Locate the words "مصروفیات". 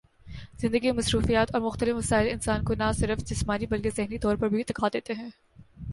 0.91-1.53